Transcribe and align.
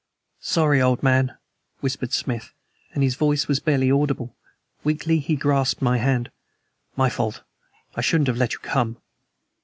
"Sorry, 0.39 0.81
old 0.81 1.03
man," 1.03 1.37
whispered 1.81 2.11
Smith, 2.11 2.53
and 2.95 3.03
his 3.03 3.13
voice 3.13 3.47
was 3.47 3.59
barely 3.59 3.91
audible. 3.91 4.35
Weakly 4.83 5.19
he 5.19 5.35
grasped 5.35 5.79
my 5.83 5.99
hand. 5.99 6.31
"My 6.95 7.07
fault. 7.07 7.43
I 7.93 8.01
shouldn't 8.01 8.27
have 8.27 8.37
let 8.37 8.53
you 8.53 8.59
come." 8.63 8.97